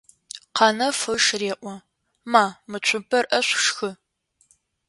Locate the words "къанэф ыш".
0.55-1.25